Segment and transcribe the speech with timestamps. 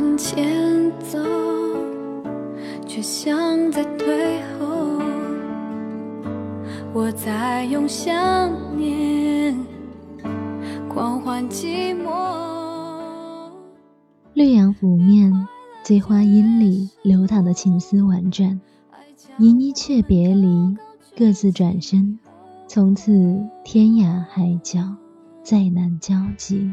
[0.00, 1.18] 在向前走，
[2.86, 4.98] 却像在退后。
[6.94, 9.54] 我在用想念
[10.88, 13.52] 狂欢寂寞。
[14.32, 15.46] 绿杨拂面，
[15.84, 18.58] 醉花阴里流淌的情丝婉转，
[19.38, 20.76] 依依却别离，
[21.14, 22.18] 各自转身，
[22.66, 23.12] 从此
[23.64, 24.80] 天涯海角，
[25.42, 26.72] 再难交集。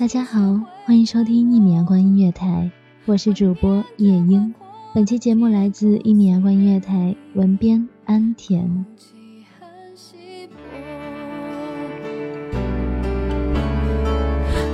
[0.00, 0.40] 大家好，
[0.86, 2.70] 欢迎收听一米阳光音乐台，
[3.04, 4.54] 我是主播夜莺。
[4.94, 8.86] 本期节目来自一米阳光音乐台，文编安田。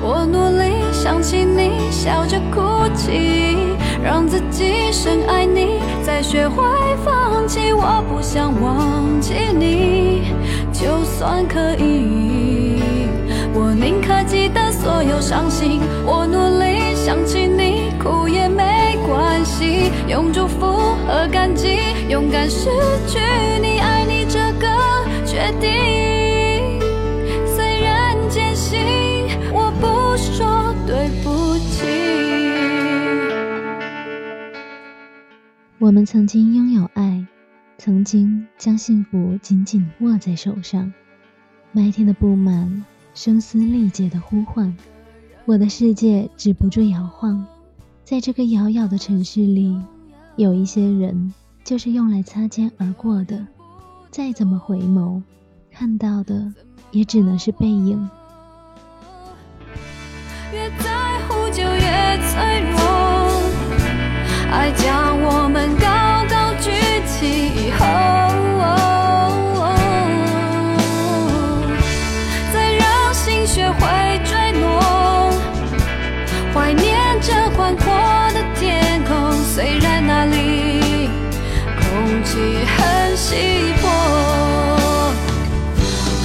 [0.00, 3.56] 我努力想起你，笑着哭泣，
[4.04, 6.62] 让自己深爱你，再学会
[7.04, 7.72] 放弃。
[7.72, 10.22] 我不想忘记你，
[10.72, 12.78] 就算可以，
[13.52, 15.80] 我宁可记得所有伤心。
[16.06, 20.64] 我努力想起你，哭也没关系，用祝福
[21.08, 22.70] 和感激，勇敢失
[23.08, 23.18] 去
[23.60, 24.68] 你，爱你这个
[25.26, 26.78] 决定。
[27.44, 31.82] 虽然艰辛，我不说对不起。
[35.80, 37.26] 我们曾经拥有爱，
[37.76, 40.92] 曾经将幸福紧紧握在手上。
[41.72, 42.84] 麦田的布满，
[43.16, 44.76] 声嘶力竭的呼唤，
[45.46, 47.46] 我的世界止不住摇晃。
[48.04, 49.80] 在这个遥遥的城市里，
[50.36, 51.32] 有一些人
[51.64, 53.46] 就是用来擦肩而过的，
[54.10, 55.22] 再怎么回眸，
[55.72, 56.52] 看到的
[56.90, 58.06] 也只能是背影。
[60.52, 63.42] 越在乎就越脆弱，
[64.50, 65.05] 爱将
[82.36, 82.44] 空气
[82.76, 83.88] 很稀薄。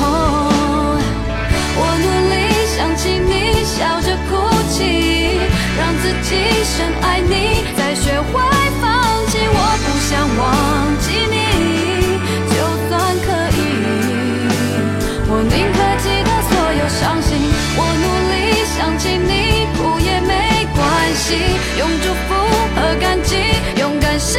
[0.00, 0.02] 哦，
[1.76, 2.34] 我努力
[2.74, 4.32] 想起你，笑着哭
[4.70, 5.36] 泣，
[5.76, 6.28] 让自己
[6.64, 8.40] 深爱你，再学会
[8.80, 8.88] 放
[9.28, 9.36] 弃。
[9.52, 10.40] 我不想忘
[11.04, 11.36] 记你，
[12.48, 12.56] 就
[12.88, 12.90] 算
[13.26, 13.60] 可以，
[15.28, 17.36] 我宁可记得所有伤心。
[17.76, 20.32] 我努力想起你，哭也没
[20.74, 20.80] 关
[21.14, 21.36] 系，
[21.78, 22.34] 用祝福
[22.74, 23.36] 和感激，
[23.78, 24.38] 勇敢失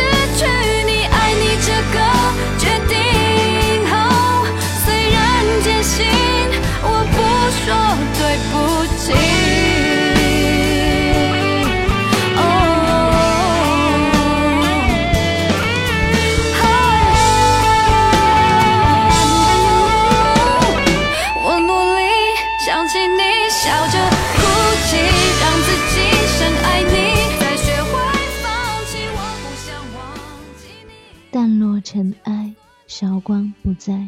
[33.90, 34.08] 在。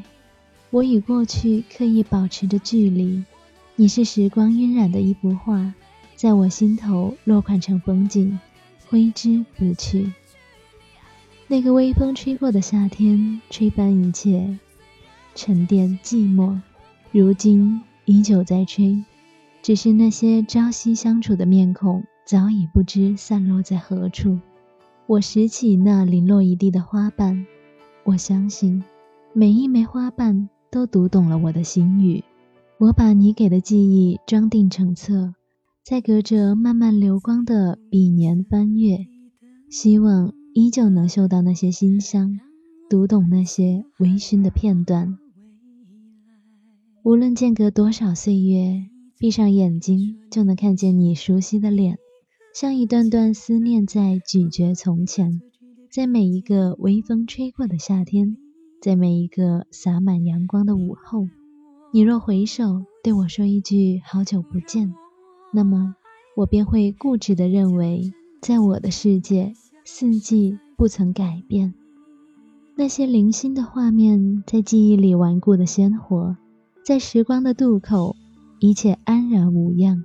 [0.69, 3.23] 我与过去刻意保持着距离，
[3.75, 5.73] 你是时光晕染的一幅画，
[6.15, 8.39] 在我心头落款成风景，
[8.87, 10.13] 挥之不去。
[11.47, 14.59] 那个微风吹过的夏天，吹翻一切，
[15.33, 16.61] 沉淀寂寞。
[17.11, 19.03] 如今依旧在吹，
[19.63, 24.39] 只是那些朝夕相处的面孔早已不知散落在何处。
[25.07, 27.47] 我拾起那零落一地的花瓣，
[28.03, 28.81] 我相信
[29.33, 32.21] 每一枚花瓣都读懂了我的心语。
[32.77, 35.33] 我把你给的记忆装订成册，
[35.85, 38.97] 在隔着慢慢流光的笔年翻阅，
[39.69, 42.39] 希望依旧能嗅到那些馨香，
[42.89, 45.17] 读懂那些微醺的片段。
[47.03, 48.83] 无论间隔多少岁月，
[49.17, 51.97] 闭上眼睛就能看见你熟悉的脸，
[52.53, 55.39] 像一段段思念在咀嚼从前。
[55.89, 58.37] 在每一个微风吹过的夏天，
[58.81, 61.27] 在每一个洒满阳光的午后，
[61.91, 64.91] 你若回首对我说一句“好久不见”，
[65.53, 65.95] 那么
[66.35, 68.11] 我便会固执地认为，
[68.41, 69.53] 在我的世界，
[69.85, 71.75] 四季不曾改变。
[72.75, 76.35] 那些零星的画面，在记忆里顽固的鲜活。
[76.83, 78.15] 在时光的渡口，
[78.57, 80.03] 一切安然无恙，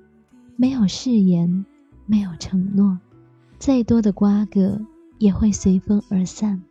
[0.56, 1.64] 没有誓言，
[2.04, 2.98] 没有承诺，
[3.58, 4.78] 再多的瓜葛
[5.16, 6.62] 也会随风而散。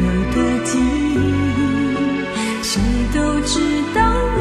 [0.00, 1.16] 有的记忆，
[2.62, 2.70] 谁
[3.14, 3.52] 都知
[3.94, 3.98] 道
[4.36, 4.38] 我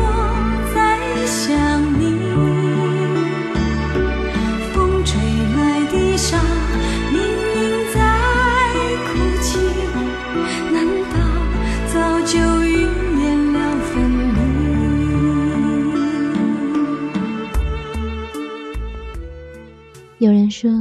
[0.74, 0.78] 在
[1.26, 1.40] 想
[2.00, 2.02] 你。
[4.74, 5.10] 风吹
[5.56, 5.60] 来
[5.92, 6.30] 的沙，
[7.12, 7.58] 明明
[7.94, 7.96] 在
[9.08, 9.10] 哭
[9.42, 9.50] 泣，
[10.72, 10.76] 难
[11.12, 11.14] 道
[11.94, 11.94] 早
[12.26, 12.34] 就
[12.64, 12.72] 预
[13.20, 13.22] 言
[13.54, 13.56] 了
[13.88, 13.92] 分
[14.34, 14.40] 离？
[20.20, 20.72] 有人说，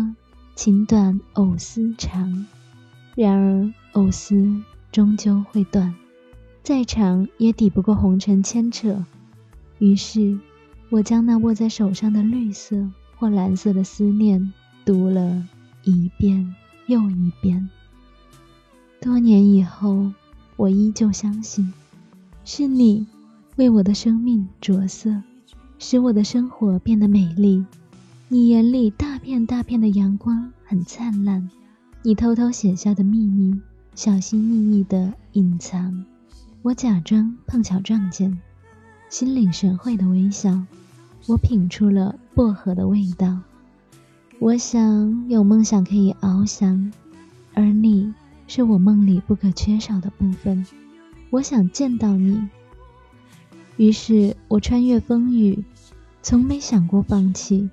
[0.54, 2.46] 情短藕丝长，
[3.16, 5.94] 然而藕丝终究会断，
[6.62, 9.04] 再长也抵不过红尘牵扯。
[9.78, 10.38] 于是，
[10.90, 14.52] 我将那握在手上的绿色或蓝色的思念
[14.84, 15.46] 读了
[15.84, 16.54] 一遍
[16.86, 17.68] 又一遍。
[19.00, 20.12] 多年以后，
[20.56, 21.72] 我依旧相信，
[22.44, 23.06] 是你
[23.56, 25.22] 为我的生命着色，
[25.78, 27.64] 使我的生活变得美丽。
[28.28, 31.50] 你眼里大片大片的阳光很灿烂，
[32.02, 33.60] 你偷偷写下的秘密，
[34.02, 36.06] 小心翼翼地隐藏。
[36.62, 38.40] 我假装碰巧撞见，
[39.10, 40.64] 心领神会的微笑。
[41.26, 43.40] 我品出了薄荷的味道。
[44.38, 46.90] 我想有梦想可以翱翔，
[47.52, 48.14] 而你
[48.46, 50.64] 是我梦里不可缺少的部分。
[51.28, 52.48] 我想见到你，
[53.76, 55.62] 于是我穿越风雨，
[56.22, 57.68] 从没想过放弃。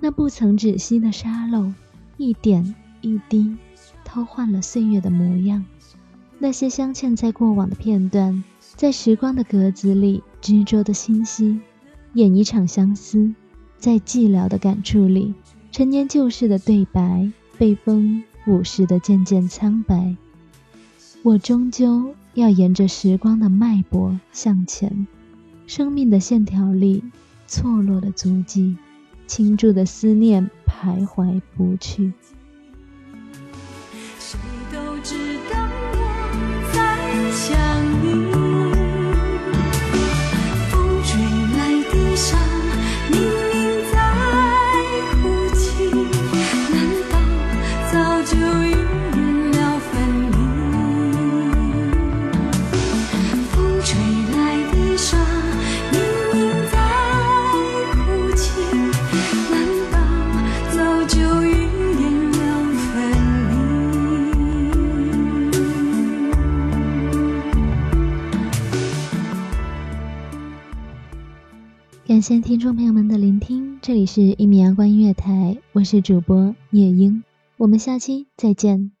[0.00, 1.72] 那不曾止息的沙漏，
[2.16, 3.56] 一点一滴，
[4.12, 5.64] 偷换了岁月的模样。
[6.38, 8.44] 那些镶嵌在过往的片段，
[8.76, 11.58] 在时光的格子里执着的清晰，
[12.12, 13.32] 演一场相思。
[13.78, 15.32] 在寂寥的感触里，
[15.70, 20.14] 陈年旧事的对白，被风腐蚀的渐渐苍白。
[21.22, 25.06] 我终究要沿着时光的脉搏向前，
[25.66, 27.02] 生命的线条里
[27.46, 28.76] 错落的足迹。
[29.26, 32.12] 倾注的思念徘徊不去。
[72.22, 77.24] 感谢听众朋友们的聆听，这里是《一米阳光音乐台》，我是主播夜莺，
[77.56, 78.92] 我们下期再见。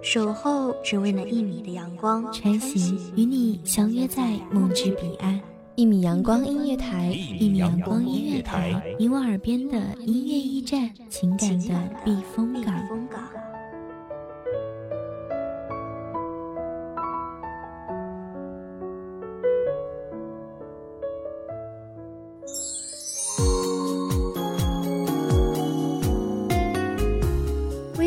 [0.00, 5.40] 守候只为那一米的阳光，穿行与你相约在梦之彼岸。
[5.74, 12.72] 一米阳光音乐台，一米阳光音乐台，你我耳边的音乐驿站，情感的避风港。